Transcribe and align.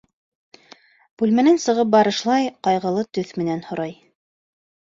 Бүлмәнән 1.23 1.61
сығып 1.65 1.93
барышлай 1.97 2.49
ҡайғылы 2.71 3.07
төҫ 3.19 3.33
менән 3.43 3.65
һорай: 3.71 3.97